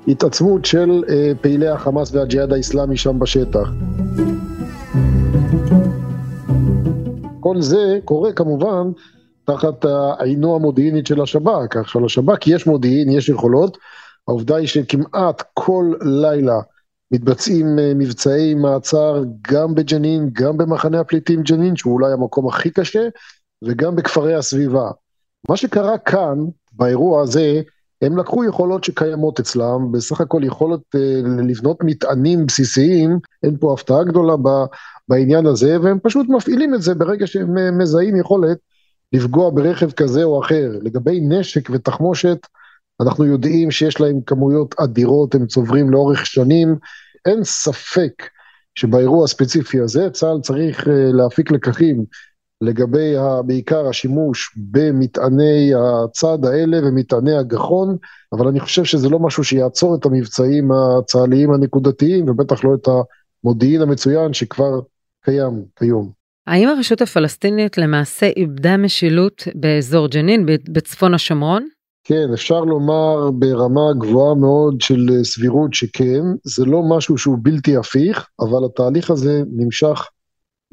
והתעצמות 0.07 0.65
של 0.65 1.03
אה, 1.09 1.31
פעילי 1.41 1.67
החמאס 1.67 2.13
והג'יהאד 2.13 2.53
האיסלאמי 2.53 2.97
שם 2.97 3.19
בשטח. 3.19 3.69
כל 7.39 7.61
זה 7.61 7.99
קורה 8.05 8.33
כמובן 8.33 8.91
תחת 9.45 9.85
העינו 9.85 10.55
המודיעינית 10.55 11.07
של 11.07 11.21
השב"כ. 11.21 11.67
כך 11.69 11.89
שלשב"כ 11.89 12.47
יש 12.47 12.67
מודיעין, 12.67 13.09
יש 13.09 13.29
יכולות. 13.29 13.77
העובדה 14.27 14.55
היא 14.55 14.67
שכמעט 14.67 15.43
כל 15.53 15.93
לילה 16.01 16.59
מתבצעים 17.11 17.79
אה, 17.79 17.91
מבצעי 17.95 18.53
מעצר 18.53 19.23
גם 19.41 19.75
בג'נין, 19.75 20.29
גם 20.33 20.57
במחנה 20.57 20.99
הפליטים 20.99 21.43
ג'נין, 21.43 21.75
שהוא 21.75 21.93
אולי 21.93 22.13
המקום 22.13 22.47
הכי 22.47 22.69
קשה, 22.69 23.07
וגם 23.63 23.95
בכפרי 23.95 24.35
הסביבה. 24.35 24.91
מה 25.49 25.57
שקרה 25.57 25.97
כאן, 25.97 26.37
באירוע 26.73 27.21
הזה, 27.21 27.61
הם 28.03 28.17
לקחו 28.17 28.45
יכולות 28.45 28.83
שקיימות 28.83 29.39
אצלם, 29.39 29.91
בסך 29.91 30.21
הכל 30.21 30.41
יכולת 30.43 30.79
אה, 30.95 31.21
לבנות 31.47 31.77
מטענים 31.83 32.45
בסיסיים, 32.45 33.19
אין 33.43 33.57
פה 33.59 33.73
הפתעה 33.73 34.03
גדולה 34.03 34.33
בעניין 35.07 35.45
הזה, 35.45 35.77
והם 35.81 35.99
פשוט 36.03 36.27
מפעילים 36.29 36.75
את 36.75 36.81
זה 36.81 36.95
ברגע 36.95 37.27
שהם 37.27 37.57
אה, 37.57 37.71
מזהים 37.71 38.15
יכולת 38.15 38.57
לפגוע 39.13 39.49
ברכב 39.49 39.91
כזה 39.91 40.23
או 40.23 40.43
אחר. 40.43 40.71
לגבי 40.81 41.19
נשק 41.19 41.69
ותחמושת, 41.69 42.37
אנחנו 43.01 43.25
יודעים 43.25 43.71
שיש 43.71 44.01
להם 44.01 44.21
כמויות 44.25 44.75
אדירות, 44.79 45.35
הם 45.35 45.45
צוברים 45.45 45.89
לאורך 45.89 46.25
שנים, 46.25 46.75
אין 47.25 47.43
ספק 47.43 48.23
שבאירוע 48.75 49.23
הספציפי 49.23 49.79
הזה 49.79 50.09
צה"ל 50.09 50.41
צריך 50.41 50.87
אה, 50.87 50.93
להפיק 51.13 51.51
לקחים 51.51 52.05
לגבי 52.63 53.13
בעיקר 53.45 53.87
השימוש 53.87 54.57
במטעני 54.71 55.71
הצד 55.75 56.45
האלה 56.45 56.77
ומטעני 56.83 57.37
הגחון, 57.37 57.97
אבל 58.33 58.47
אני 58.47 58.59
חושב 58.59 58.83
שזה 58.83 59.09
לא 59.09 59.19
משהו 59.19 59.43
שיעצור 59.43 59.95
את 59.95 60.05
המבצעים 60.05 60.69
הצה"ליים 60.71 61.53
הנקודתיים, 61.53 62.29
ובטח 62.29 62.63
לא 62.63 62.75
את 62.75 62.87
המודיעין 63.43 63.81
המצוין 63.81 64.33
שכבר 64.33 64.79
קיים 65.23 65.63
כיום. 65.79 66.11
האם 66.47 66.67
הרשות 66.67 67.01
הפלסטינית 67.01 67.77
למעשה 67.77 68.25
איבדה 68.37 68.77
משילות 68.77 69.47
באזור 69.55 70.07
ג'נין, 70.07 70.45
בצפון 70.45 71.13
השומרון? 71.13 71.67
כן, 72.03 72.33
אפשר 72.33 72.59
לומר 72.59 73.31
ברמה 73.31 73.93
גבוהה 73.99 74.35
מאוד 74.35 74.81
של 74.81 75.09
סבירות 75.23 75.73
שכן, 75.73 76.21
זה 76.43 76.65
לא 76.65 76.81
משהו 76.89 77.17
שהוא 77.17 77.37
בלתי 77.41 77.77
הפיך, 77.77 78.27
אבל 78.39 78.65
התהליך 78.65 79.11
הזה 79.11 79.43
נמשך 79.51 80.07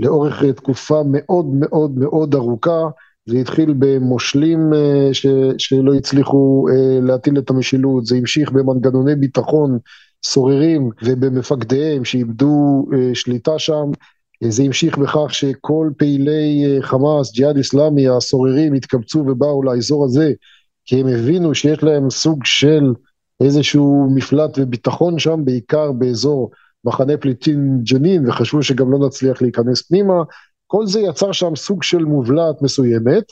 לאורך 0.01 0.45
תקופה 0.45 1.03
מאוד 1.07 1.47
מאוד 1.47 1.99
מאוד 1.99 2.35
ארוכה, 2.35 2.89
זה 3.27 3.39
התחיל 3.39 3.75
במושלים 3.79 4.75
אה, 4.75 5.09
ש, 5.15 5.27
שלא 5.59 5.95
הצליחו 5.95 6.67
אה, 6.69 7.01
להטיל 7.01 7.39
את 7.39 7.51
המשילות, 7.51 8.07
זה 8.07 8.17
המשיך 8.17 8.53
במנגנוני 8.53 9.15
ביטחון 9.15 9.79
סוררים 10.25 10.91
ובמפקדיהם 11.03 12.05
שאיבדו 12.05 12.87
אה, 12.93 13.15
שליטה 13.15 13.59
שם, 13.59 13.91
זה 14.45 14.63
המשיך 14.63 14.99
בכך 14.99 15.35
שכל 15.35 15.91
פעילי 15.97 16.79
חמאס, 16.81 17.33
ג'יהאד 17.33 17.57
איסלאמי, 17.57 18.09
הסוררים 18.09 18.75
התקבצו 18.75 19.19
ובאו 19.19 19.63
לאזור 19.63 20.05
הזה, 20.05 20.33
כי 20.85 21.01
הם 21.01 21.07
הבינו 21.07 21.55
שיש 21.55 21.83
להם 21.83 22.11
סוג 22.11 22.41
של 22.45 22.93
איזשהו 23.41 24.11
מפלט 24.15 24.59
וביטחון 24.59 25.19
שם, 25.19 25.41
בעיקר 25.45 25.93
באזור 25.93 26.51
מחנה 26.85 27.17
פליטים 27.17 27.79
ג'נין, 27.83 28.29
וחשבו 28.29 28.63
שגם 28.63 28.93
לא 28.93 29.07
נצליח 29.07 29.43
להיכנס 29.43 29.83
פנימה. 29.83 30.23
כל 30.67 30.87
זה 30.87 31.01
יצר 31.01 31.33
שם 31.33 31.57
סוג 31.57 31.83
של 31.83 32.05
מובלעת 32.05 32.63
מסוימת, 32.63 33.25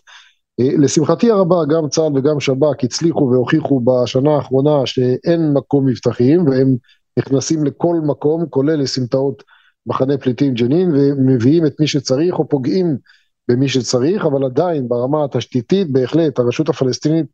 לשמחתי 0.58 1.30
הרבה 1.30 1.56
גם 1.68 1.88
צה"ל 1.88 2.18
וגם 2.18 2.40
שב"כ 2.40 2.84
הצליחו 2.84 3.30
והוכיחו 3.32 3.80
בשנה 3.80 4.30
האחרונה 4.30 4.86
שאין 4.86 5.52
מקום 5.52 5.86
מבטחים 5.86 6.48
והם 6.48 6.76
נכנסים 7.18 7.64
לכל 7.64 7.96
מקום 8.06 8.46
כולל 8.50 8.80
לסמטאות 8.80 9.42
מחנה 9.86 10.18
פליטים 10.18 10.54
ג'נין 10.54 10.90
ומביאים 10.90 11.66
את 11.66 11.80
מי 11.80 11.86
שצריך 11.86 12.38
או 12.38 12.48
פוגעים 12.48 12.96
במי 13.48 13.68
שצריך 13.68 14.24
אבל 14.24 14.44
עדיין 14.44 14.88
ברמה 14.88 15.24
התשתיתית 15.24 15.92
בהחלט 15.92 16.38
הרשות 16.38 16.68
הפלסטינית 16.68 17.26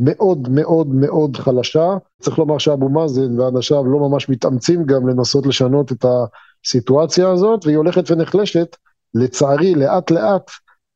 מאוד 0.00 0.48
מאוד 0.48 0.88
מאוד 0.94 1.36
חלשה. 1.36 1.96
צריך 2.20 2.38
לומר 2.38 2.58
שאבו 2.58 2.88
מאזן 2.88 3.40
ואנשיו 3.40 3.84
לא 3.84 3.98
ממש 4.08 4.28
מתאמצים 4.28 4.84
גם 4.84 5.08
לנסות 5.08 5.46
לשנות 5.46 5.92
את 5.92 6.04
הסיטואציה 6.04 7.30
הזאת, 7.30 7.66
והיא 7.66 7.76
הולכת 7.76 8.10
ונחלשת, 8.10 8.76
לצערי, 9.14 9.74
לאט 9.74 10.10
לאט, 10.10 10.50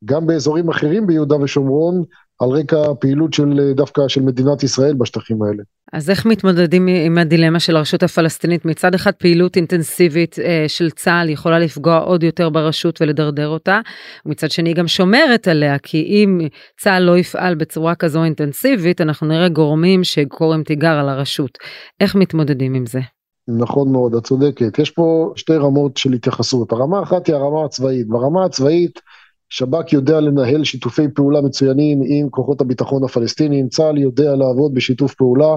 גם 0.04 0.26
באזורים 0.26 0.68
אחרים 0.68 1.06
ביהודה 1.06 1.36
ושומרון, 1.36 2.02
על 2.38 2.48
רקע 2.48 2.90
הפעילות 2.90 3.34
של 3.34 3.72
דווקא 3.76 4.08
של 4.08 4.22
מדינת 4.22 4.62
ישראל 4.62 4.94
בשטחים 4.94 5.42
האלה. 5.42 5.62
אז 5.92 6.10
איך 6.10 6.26
מתמודדים 6.26 6.86
עם 6.86 7.18
הדילמה 7.18 7.60
של 7.60 7.76
הרשות 7.76 8.02
הפלסטינית? 8.02 8.64
מצד 8.64 8.94
אחד 8.94 9.12
פעילות 9.12 9.56
אינטנסיבית 9.56 10.38
אה, 10.38 10.64
של 10.68 10.90
צה"ל 10.90 11.30
יכולה 11.30 11.58
לפגוע 11.58 11.98
עוד 11.98 12.22
יותר 12.22 12.50
ברשות 12.50 13.02
ולדרדר 13.02 13.48
אותה, 13.48 13.80
ומצד 14.26 14.50
שני 14.50 14.74
גם 14.74 14.88
שומרת 14.88 15.48
עליה, 15.48 15.78
כי 15.78 16.02
אם 16.02 16.40
צה"ל 16.80 17.02
לא 17.02 17.18
יפעל 17.18 17.54
בצורה 17.54 17.94
כזו 17.94 18.24
אינטנסיבית, 18.24 19.00
אנחנו 19.00 19.26
נראה 19.26 19.48
גורמים 19.48 20.04
שקוראים 20.04 20.62
תיגר 20.62 20.98
על 20.98 21.08
הרשות. 21.08 21.58
איך 22.00 22.14
מתמודדים 22.14 22.74
עם 22.74 22.86
זה? 22.86 23.00
נכון 23.48 23.92
מאוד, 23.92 24.14
את 24.14 24.24
צודקת. 24.24 24.78
יש 24.78 24.90
פה 24.90 25.32
שתי 25.36 25.56
רמות 25.56 25.96
של 25.96 26.12
התייחסות. 26.12 26.72
הרמה 26.72 26.98
האחת 26.98 27.26
היא 27.26 27.36
הרמה 27.36 27.64
הצבאית. 27.64 28.08
ברמה 28.08 28.44
הצבאית, 28.44 29.00
שב"כ 29.54 29.92
יודע 29.92 30.20
לנהל 30.20 30.64
שיתופי 30.64 31.08
פעולה 31.08 31.40
מצוינים 31.40 32.02
עם 32.06 32.30
כוחות 32.30 32.60
הביטחון 32.60 33.04
הפלסטיניים, 33.04 33.68
צה"ל 33.68 33.98
יודע 33.98 34.36
לעבוד 34.36 34.74
בשיתוף 34.74 35.14
פעולה, 35.14 35.56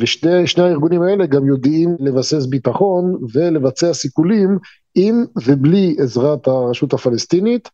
ושני 0.00 0.46
הארגונים 0.58 1.02
האלה 1.02 1.26
גם 1.26 1.46
יודעים 1.46 1.96
לבסס 2.00 2.46
ביטחון 2.46 3.16
ולבצע 3.32 3.92
סיכולים 3.92 4.58
עם 4.94 5.24
ובלי 5.46 5.96
עזרת 5.98 6.46
הרשות 6.46 6.92
הפלסטינית. 6.92 7.68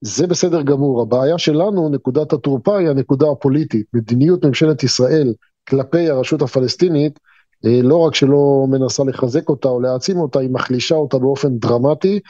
זה 0.00 0.26
בסדר 0.26 0.62
גמור. 0.62 1.02
הבעיה 1.02 1.38
שלנו, 1.38 1.88
נקודת 1.88 2.32
התורפה, 2.32 2.78
היא 2.78 2.88
הנקודה 2.88 3.26
הפוליטית. 3.30 3.86
מדיניות 3.94 4.44
ממשלת 4.44 4.82
ישראל 4.82 5.34
כלפי 5.68 6.10
הרשות 6.10 6.42
הפלסטינית, 6.42 7.18
אה, 7.66 7.80
לא 7.82 7.96
רק 7.96 8.14
שלא 8.14 8.66
מנסה 8.68 9.04
לחזק 9.04 9.48
אותה 9.48 9.68
או 9.68 9.80
להעצים 9.80 10.16
אותה, 10.18 10.38
היא 10.38 10.50
מחלישה 10.50 10.94
אותה 10.94 11.18
באופן 11.18 11.58
דרמטי. 11.58 12.20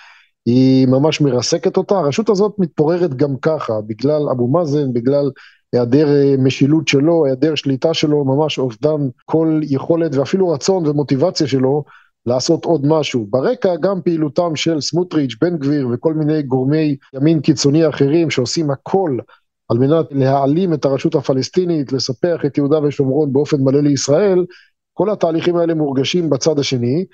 היא 0.47 0.87
ממש 0.87 1.21
מרסקת 1.21 1.77
אותה, 1.77 1.99
הרשות 1.99 2.29
הזאת 2.29 2.55
מתפוררת 2.59 3.15
גם 3.15 3.37
ככה, 3.43 3.81
בגלל 3.87 4.29
אבו 4.31 4.49
מאזן, 4.49 4.93
בגלל 4.93 5.31
היעדר 5.73 6.09
אה, 6.09 6.35
משילות 6.39 6.89
שלו, 6.89 7.27
היעדר 7.27 7.55
שליטה 7.55 7.95
שלו, 7.95 8.25
ממש 8.25 8.59
אובדן 8.59 9.09
כל 9.25 9.61
יכולת 9.63 10.15
ואפילו 10.15 10.49
רצון 10.49 10.87
ומוטיבציה 10.87 11.47
שלו 11.47 11.85
לעשות 12.27 12.65
עוד 12.65 12.87
משהו. 12.87 13.27
ברקע 13.31 13.77
גם 13.77 14.03
פעילותם 14.03 14.57
של 14.57 14.81
סמוטריץ', 14.81 15.37
בן 15.41 15.57
גביר 15.57 15.89
וכל 15.93 16.15
מיני 16.15 16.43
גורמי 16.43 16.97
ימין 17.15 17.41
קיצוני 17.41 17.89
אחרים 17.89 18.31
שעושים 18.31 18.71
הכל 18.71 19.19
על 19.69 19.79
מנת 19.79 20.07
להעלים 20.11 20.75
את 20.75 20.85
הרשות 20.85 21.15
הפלסטינית, 21.15 21.93
לספח 21.93 22.45
את 22.47 22.59
יהודה 22.59 22.83
ושומרון 22.83 23.33
באופן 23.33 23.57
מלא 23.61 23.81
לישראל, 23.81 24.45
כל 24.93 25.11
התהליכים 25.11 25.57
האלה 25.57 25.75
מורגשים 25.75 26.31
בצד 26.31 26.59
השני, 26.59 27.05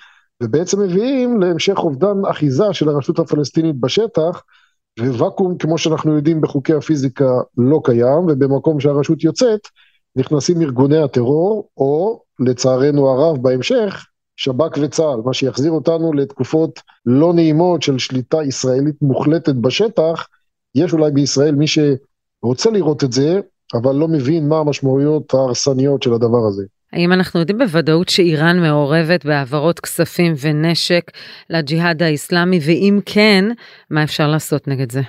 ובעצם 0.42 0.80
מביאים 0.80 1.40
להמשך 1.40 1.78
אובדן 1.78 2.24
אחיזה 2.30 2.72
של 2.72 2.88
הרשות 2.88 3.18
הפלסטינית 3.18 3.76
בשטח, 3.80 4.42
וואקום, 4.98 5.58
כמו 5.58 5.78
שאנחנו 5.78 6.16
יודעים 6.16 6.40
בחוקי 6.40 6.74
הפיזיקה, 6.74 7.30
לא 7.58 7.80
קיים, 7.84 8.26
ובמקום 8.28 8.80
שהרשות 8.80 9.24
יוצאת, 9.24 9.60
נכנסים 10.16 10.62
ארגוני 10.62 10.98
הטרור, 10.98 11.68
או 11.76 12.22
לצערנו 12.40 13.08
הרב 13.08 13.42
בהמשך, 13.42 14.06
שב"כ 14.36 14.78
וצה"ל, 14.82 15.20
מה 15.24 15.34
שיחזיר 15.34 15.72
אותנו 15.72 16.12
לתקופות 16.12 16.80
לא 17.06 17.32
נעימות 17.34 17.82
של 17.82 17.98
שליטה 17.98 18.42
ישראלית 18.42 19.02
מוחלטת 19.02 19.54
בשטח. 19.54 20.26
יש 20.74 20.92
אולי 20.92 21.10
בישראל 21.10 21.54
מי 21.54 21.66
שרוצה 21.66 22.70
לראות 22.70 23.04
את 23.04 23.12
זה, 23.12 23.40
אבל 23.74 23.94
לא 23.94 24.08
מבין 24.08 24.48
מה 24.48 24.58
המשמעויות 24.58 25.34
ההרסניות 25.34 26.02
של 26.02 26.12
הדבר 26.12 26.46
הזה. 26.48 26.64
האם 26.92 27.12
אנחנו 27.12 27.40
יודעים 27.40 27.58
בוודאות 27.58 28.08
שאיראן 28.08 28.60
מעורבת 28.60 29.24
בהעברות 29.24 29.80
כספים 29.80 30.34
ונשק 30.40 31.10
לג'יהאד 31.50 32.02
האיסלאמי, 32.02 32.58
ואם 32.66 33.00
כן, 33.06 33.44
מה 33.90 34.02
אפשר 34.04 34.28
לעשות 34.28 34.68
נגד 34.68 34.92
זה? 34.92 35.00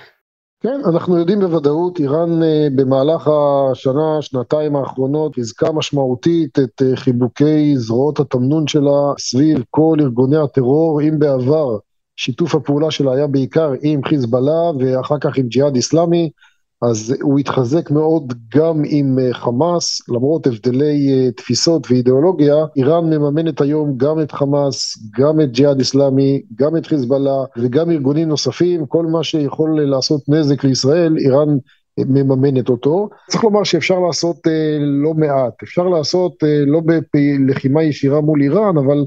כן, 0.62 0.80
אנחנו 0.84 1.18
יודעים 1.18 1.40
בוודאות, 1.40 1.98
איראן 2.00 2.42
אה, 2.42 2.68
במהלך 2.74 3.28
השנה, 3.28 4.18
שנתיים 4.20 4.76
האחרונות, 4.76 5.34
חיזקה 5.34 5.72
משמעותית 5.72 6.58
את 6.58 6.82
אה, 6.82 6.96
חיבוקי 6.96 7.76
זרועות 7.76 8.20
התמנון 8.20 8.66
שלה 8.66 9.12
סביב 9.18 9.64
כל 9.70 9.96
ארגוני 10.00 10.36
הטרור, 10.36 11.00
אם 11.02 11.18
בעבר 11.18 11.78
שיתוף 12.16 12.54
הפעולה 12.54 12.90
שלה 12.90 13.12
היה 13.12 13.26
בעיקר 13.26 13.72
עם 13.82 14.04
חיזבאללה 14.04 14.70
ואחר 14.78 15.16
כך 15.20 15.36
עם 15.36 15.46
ג'יהאד 15.46 15.76
איסלאמי, 15.76 16.30
אז 16.82 17.14
הוא 17.22 17.38
התחזק 17.38 17.90
מאוד 17.90 18.32
גם 18.56 18.82
עם 18.86 19.18
אה, 19.18 19.34
חמאס, 19.34 20.08
למרות 20.08 20.46
הבדלי 20.46 21.08
אה, 21.12 21.30
תפיסות 21.30 21.90
ואידיאולוגיה, 21.90 22.54
איראן 22.76 23.04
מממנת 23.04 23.60
היום 23.60 23.96
גם 23.96 24.20
את 24.20 24.32
חמאס, 24.32 24.98
גם 25.18 25.40
את 25.40 25.52
ג'יהאד 25.52 25.78
איסלאמי, 25.78 26.42
גם 26.54 26.76
את 26.76 26.86
חיזבאללה 26.86 27.44
וגם 27.56 27.90
ארגונים 27.90 28.28
נוספים, 28.28 28.86
כל 28.86 29.06
מה 29.06 29.24
שיכול 29.24 29.80
לעשות 29.80 30.22
נזק 30.28 30.64
לישראל, 30.64 31.16
איראן 31.18 31.48
אה, 31.98 32.04
מממנת 32.08 32.68
אותו. 32.68 33.08
צריך 33.30 33.44
לומר 33.44 33.64
שאפשר 33.64 33.98
לעשות 33.98 34.36
לא 35.02 35.14
מעט, 35.14 35.62
אפשר 35.62 35.88
לעשות 35.88 36.32
לא 36.66 36.80
בלחימה 37.14 37.82
ישירה 37.82 38.20
מול 38.20 38.42
איראן, 38.42 38.78
אבל 38.78 39.04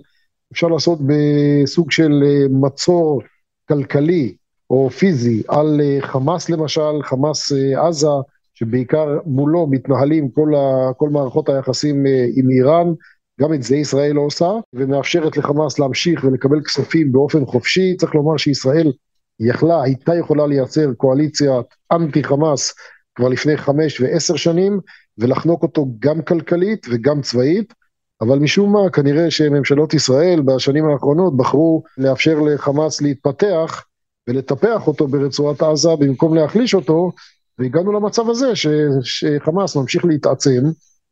אפשר 0.53 0.67
לעשות 0.67 0.99
בסוג 1.07 1.91
של 1.91 2.23
מצור 2.51 3.21
כלכלי 3.67 4.35
או 4.69 4.89
פיזי 4.89 5.43
על 5.47 5.81
אה, 5.83 5.97
חמאס 6.01 6.49
למשל, 6.49 7.03
חמאס 7.03 7.51
אה, 7.51 7.87
עזה, 7.87 8.07
שבעיקר 8.53 9.19
מולו 9.25 9.67
מתנהלים 9.67 10.29
כל, 10.29 10.55
ה, 10.55 10.93
כל 10.93 11.09
מערכות 11.09 11.49
היחסים 11.49 12.07
אה, 12.07 12.25
עם 12.35 12.49
איראן, 12.49 12.93
גם 13.41 13.53
את 13.53 13.63
זה 13.63 13.75
ישראל 13.75 14.11
לא 14.11 14.21
עושה, 14.21 14.51
ומאפשרת 14.73 15.37
לחמאס 15.37 15.79
להמשיך 15.79 16.23
ולקבל 16.23 16.61
כספים 16.61 17.11
באופן 17.11 17.45
חופשי. 17.45 17.95
צריך 17.97 18.15
לומר 18.15 18.37
שישראל 18.37 18.91
יכלה, 19.39 19.83
הייתה 19.83 20.15
יכולה 20.15 20.47
לייצר 20.47 20.93
קואליציית 20.93 21.65
אנטי 21.91 22.23
חמאס 22.23 22.73
כבר 23.15 23.27
לפני 23.27 23.57
חמש 23.57 24.01
ועשר 24.01 24.35
שנים, 24.35 24.79
ולחנוק 25.17 25.63
אותו 25.63 25.87
גם 25.99 26.21
כלכלית 26.21 26.87
וגם 26.89 27.21
צבאית. 27.21 27.73
אבל 28.21 28.39
משום 28.39 28.73
מה, 28.73 28.89
כנראה 28.89 29.31
שממשלות 29.31 29.93
ישראל 29.93 30.41
בשנים 30.41 30.85
האחרונות 30.85 31.37
בחרו 31.37 31.83
לאפשר 31.97 32.39
לחמאס 32.39 33.01
להתפתח 33.01 33.85
ולטפח 34.27 34.87
אותו 34.87 35.07
ברצועת 35.07 35.61
עזה 35.61 35.89
במקום 35.99 36.35
להחליש 36.35 36.75
אותו, 36.75 37.11
והגענו 37.59 37.91
למצב 37.91 38.29
הזה 38.29 38.55
ש, 38.55 38.67
שחמאס 39.03 39.75
ממשיך 39.75 40.05
להתעצם, 40.05 40.63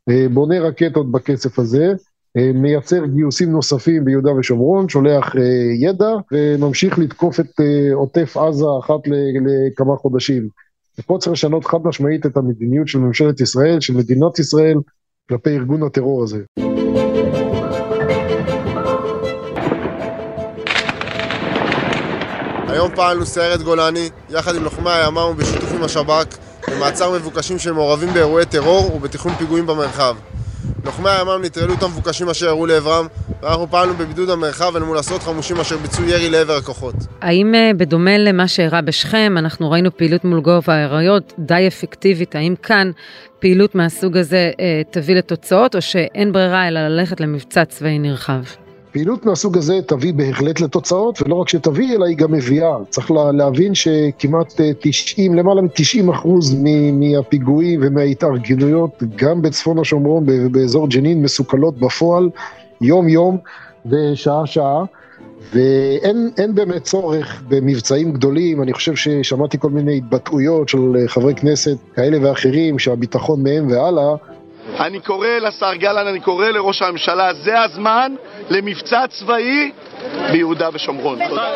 אה, 0.09 0.25
בונה 0.33 0.59
רקטות 0.59 1.11
בכסף 1.11 1.59
הזה, 1.59 1.91
אה, 2.37 2.51
מייצר 2.53 3.05
גיוסים 3.05 3.51
נוספים 3.51 4.05
ביהודה 4.05 4.31
ושומרון, 4.31 4.89
שולח 4.89 5.35
אה, 5.35 5.41
ידע 5.79 6.11
וממשיך 6.31 6.99
לתקוף 6.99 7.39
את 7.39 7.51
עוטף 7.93 8.37
עזה 8.37 8.65
אחת 8.79 8.99
לכמה 9.07 9.95
חודשים. 9.95 10.47
ופה 10.99 11.17
צריך 11.19 11.33
לשנות 11.33 11.65
חד 11.65 11.77
משמעית 11.83 12.25
את 12.25 12.37
המדיניות 12.37 12.87
של 12.87 12.99
ממשלת 12.99 13.41
ישראל, 13.41 13.79
של 13.79 13.93
מדינת 13.93 14.39
ישראל, 14.39 14.77
כלפי 15.29 15.49
ארגון 15.49 15.83
הטרור 15.83 16.23
הזה. 16.23 16.39
פעלנו 22.95 23.25
סיירת 23.25 23.61
גולני, 23.61 24.09
יחד 24.29 24.55
עם 24.55 24.63
לוחמי 24.63 24.91
הימ"מ 24.91 25.17
ובשיתוף 25.17 25.71
עם 25.73 25.83
השב"כ, 25.83 26.37
במעצר 26.71 27.11
מבוקשים 27.11 27.59
שמעורבים 27.59 28.13
באירועי 28.13 28.45
טרור 28.45 28.95
ובתכנון 28.95 29.35
פיגועים 29.35 29.67
במרחב. 29.67 30.15
לוחמי 30.85 31.09
הימ"מ 31.09 31.41
נטרלו 31.43 31.73
את 31.73 31.83
המבוקשים 31.83 32.29
אשר 32.29 32.45
ירו 32.45 32.65
לעברם, 32.65 33.07
ואנחנו 33.41 33.67
פעלנו 33.71 33.93
בבידוד 33.93 34.29
המרחב 34.29 34.75
אל 34.75 34.83
מול 34.83 34.97
עשרות 34.97 35.23
חמושים 35.23 35.59
אשר 35.59 35.77
ביצעו 35.77 36.05
ירי 36.05 36.29
לעבר 36.29 36.53
הכוחות. 36.53 36.95
האם 37.21 37.55
אה, 37.55 37.71
בדומה 37.77 38.17
למה 38.17 38.47
שאירע 38.47 38.81
בשכם, 38.81 39.35
אנחנו 39.37 39.71
ראינו 39.71 39.97
פעילות 39.97 40.25
מול 40.25 40.41
גובה 40.41 40.73
האריות 40.73 41.33
די 41.39 41.67
אפקטיבית, 41.67 42.35
האם 42.35 42.55
כאן 42.63 42.91
פעילות 43.39 43.75
מהסוג 43.75 44.17
הזה 44.17 44.51
אה, 44.59 44.81
תביא 44.91 45.15
לתוצאות, 45.15 45.75
או 45.75 45.81
שאין 45.81 46.31
ברירה 46.31 46.67
אלא 46.67 46.87
ללכת 46.87 47.19
למבצע 47.19 47.65
צבאי 47.65 47.99
נרחב? 47.99 48.43
פעילות 48.93 49.25
מהסוג 49.25 49.57
הזה 49.57 49.81
תביא 49.81 50.13
בהחלט 50.13 50.61
לתוצאות, 50.61 51.21
ולא 51.21 51.35
רק 51.35 51.49
שתביא, 51.49 51.95
אלא 51.95 52.05
היא 52.05 52.17
גם 52.17 52.31
מביאה. 52.31 52.75
צריך 52.89 53.11
להבין 53.11 53.75
שכמעט 53.75 54.61
90, 54.79 55.31
אה, 55.31 55.37
למעלה 55.37 55.61
מ-90 55.61 56.11
אחוז 56.13 56.55
מהפיגועים 56.93 57.79
ומההתארגנויות, 57.83 59.03
גם 59.15 59.41
בצפון 59.41 59.79
השומרון, 59.79 60.25
באזור 60.51 60.87
ג'נין, 60.87 61.21
מסוכלות 61.21 61.77
בפועל, 61.77 62.29
יום-יום 62.81 63.37
ושעה-שעה. 63.85 64.83
ואין 65.53 66.55
באמת 66.55 66.83
צורך 66.83 67.43
במבצעים 67.47 68.13
גדולים, 68.13 68.61
אני 68.61 68.73
חושב 68.73 68.95
ששמעתי 68.95 69.57
כל 69.59 69.69
מיני 69.69 69.97
התבטאויות 69.97 70.69
של 70.69 70.95
חברי 71.07 71.35
כנסת 71.35 71.77
כאלה 71.95 72.17
ואחרים 72.21 72.79
שהביטחון 72.79 73.43
מהם 73.43 73.67
והלאה. 73.67 74.15
אני 74.79 74.99
קורא 74.99 75.27
לשר 75.27 75.75
גלנט, 75.75 76.07
אני 76.07 76.19
קורא 76.19 76.49
לראש 76.49 76.81
הממשלה, 76.81 77.33
זה 77.33 77.61
הזמן 77.61 78.15
למבצע 78.49 79.07
צבאי 79.07 79.71
ביהודה 80.31 80.69
ושומרון. 80.73 81.19
תודה. 81.29 81.53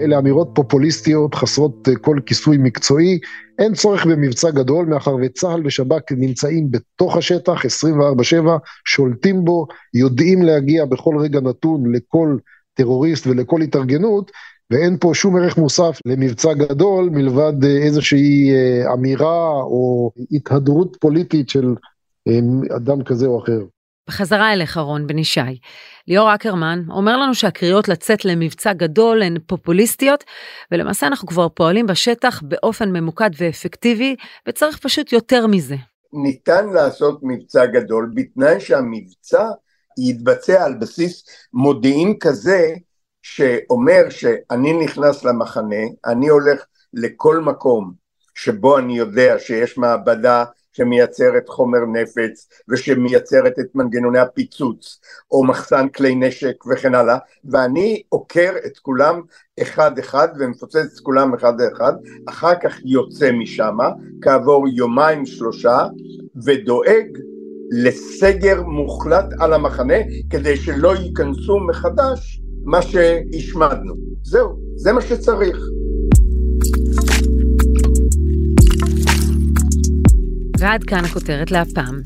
אלה 0.00 0.18
אמירות 0.18 0.50
פופוליסטיות 0.54 1.34
חסרות 1.34 1.88
אה, 1.88 1.96
כל 1.96 2.18
כיסוי 2.26 2.56
מקצועי. 2.60 3.18
אין 3.58 3.74
צורך 3.74 4.06
במבצע 4.06 4.50
גדול, 4.50 4.86
מאחר 4.86 5.16
וצה"ל 5.22 5.66
ושב"כ 5.66 6.12
נמצאים 6.12 6.70
בתוך 6.70 7.16
השטח 7.16 7.64
24/7, 7.64 7.68
שולטים 8.84 9.44
בו, 9.44 9.66
יודעים 9.94 10.42
להגיע 10.42 10.84
בכל 10.84 11.14
רגע 11.18 11.40
נתון 11.40 11.92
לכל 11.92 12.36
טרוריסט 12.74 13.26
ולכל 13.26 13.62
התארגנות, 13.62 14.30
ואין 14.72 14.96
פה 15.00 15.10
שום 15.14 15.36
ערך 15.36 15.58
מוסף 15.58 15.98
למבצע 16.06 16.52
גדול 16.52 17.10
מלבד 17.12 17.64
אה, 17.64 17.76
איזושהי 17.82 18.50
אה, 18.50 18.92
אמירה 18.94 19.50
או 19.50 20.10
התהדרות 20.30 20.96
פוליטית 21.00 21.48
של 21.48 21.74
אדם 22.76 23.04
כזה 23.04 23.26
או 23.26 23.42
אחר. 23.42 23.60
בחזרה 24.08 24.52
אליך 24.52 24.78
רון 24.78 25.06
בן 25.06 25.18
ישי. 25.18 25.40
ליאור 26.08 26.34
אקרמן 26.34 26.82
אומר 26.90 27.16
לנו 27.16 27.34
שהקריאות 27.34 27.88
לצאת 27.88 28.24
למבצע 28.24 28.72
גדול 28.72 29.22
הן 29.22 29.36
פופוליסטיות, 29.46 30.24
ולמעשה 30.72 31.06
אנחנו 31.06 31.28
כבר 31.28 31.48
פועלים 31.48 31.86
בשטח 31.86 32.42
באופן 32.42 32.90
ממוקד 32.90 33.30
ואפקטיבי, 33.38 34.16
וצריך 34.48 34.78
פשוט 34.78 35.12
יותר 35.12 35.46
מזה. 35.46 35.76
ניתן 36.12 36.68
לעשות 36.68 37.20
מבצע 37.22 37.66
גדול 37.66 38.10
בתנאי 38.14 38.60
שהמבצע 38.60 39.48
יתבצע 39.98 40.64
על 40.64 40.74
בסיס 40.80 41.24
מודיעין 41.52 42.14
כזה 42.20 42.74
שאומר 43.22 44.02
שאני 44.08 44.72
נכנס 44.72 45.24
למחנה, 45.24 45.82
אני 46.06 46.28
הולך 46.28 46.64
לכל 46.94 47.38
מקום 47.38 47.92
שבו 48.34 48.78
אני 48.78 48.98
יודע 48.98 49.38
שיש 49.38 49.78
מעבדה 49.78 50.44
שמייצרת 50.72 51.48
חומר 51.48 51.78
נפץ 51.92 52.48
ושמייצרת 52.68 53.58
את 53.58 53.66
מנגנוני 53.74 54.18
הפיצוץ 54.18 55.00
או 55.30 55.44
מחסן 55.44 55.88
כלי 55.88 56.14
נשק 56.14 56.66
וכן 56.66 56.94
הלאה 56.94 57.18
ואני 57.44 58.02
עוקר 58.08 58.52
את 58.66 58.78
כולם 58.78 59.22
אחד 59.62 59.98
אחד 59.98 60.28
ומפוצץ 60.38 60.94
את 60.94 61.00
כולם 61.02 61.34
אחד 61.34 61.54
אחד 61.72 61.92
אחר 62.28 62.54
כך 62.62 62.76
יוצא 62.84 63.32
משם 63.32 63.76
כעבור 64.22 64.68
יומיים 64.68 65.26
שלושה 65.26 65.86
ודואג 66.44 67.06
לסגר 67.70 68.62
מוחלט 68.62 69.26
על 69.40 69.52
המחנה 69.52 69.98
כדי 70.30 70.56
שלא 70.56 70.96
ייכנסו 70.96 71.60
מחדש 71.60 72.42
מה 72.64 72.82
שהשמדנו. 72.82 73.94
זהו 74.22 74.58
זה 74.76 74.92
מה 74.92 75.00
שצריך 75.00 75.58
ועד 80.62 80.84
כאן 80.84 81.04
הכותרת 81.04 81.50
להפעם. 81.50 82.00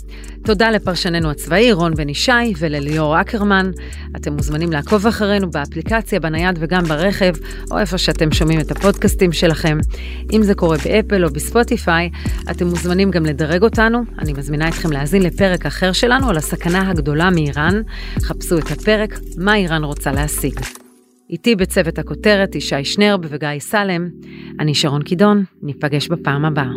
תודה 0.45 0.71
לפרשננו 0.71 1.31
הצבאי 1.31 1.73
רון 1.73 1.95
בן 1.95 2.09
ישי 2.09 2.33
ולליאור 2.59 3.21
אקרמן. 3.21 3.71
אתם 4.17 4.33
מוזמנים 4.33 4.73
לעקוב 4.73 5.07
אחרינו 5.07 5.51
באפליקציה, 5.51 6.21
בנייד 6.21 6.59
וגם 6.61 6.85
ברכב, 6.85 7.33
או 7.71 7.79
איפה 7.79 7.99
שאתם 7.99 8.33
שומעים 8.33 8.61
את 8.61 8.71
הפודקאסטים 8.71 9.33
שלכם. 9.33 9.79
אם 10.33 10.43
זה 10.43 10.55
קורה 10.55 10.77
באפל 10.85 11.25
או 11.25 11.31
בספוטיפיי, 11.31 12.11
אתם 12.51 12.67
מוזמנים 12.67 13.11
גם 13.11 13.27
לדרג 13.27 13.63
אותנו. 13.63 14.03
אני 14.19 14.33
מזמינה 14.33 14.69
אתכם 14.69 14.93
להאזין 14.93 15.23
לפרק 15.23 15.67
אחר 15.67 15.93
שלנו 15.93 16.31
על 16.31 16.37
הסכנה 16.37 16.91
הגדולה 16.91 17.31
מאיראן. 17.31 17.83
חפשו 18.23 18.59
את 18.59 18.71
הפרק 18.71 19.19
"מה 19.39 19.57
איראן 19.57 19.85
רוצה 19.85 20.13
להשיג". 20.13 20.61
איתי 21.31 21.57
בצוות 21.57 21.99
הכותרת 21.99 22.55
ישי 22.55 22.85
שנרב 22.85 23.21
וגיא 23.23 23.49
סלם. 23.59 24.09
אני 24.61 24.75
שרון 24.75 25.03
קידון, 25.03 25.45
ניפגש 25.63 26.09
בפעם 26.09 26.45
הבאה. 26.45 26.71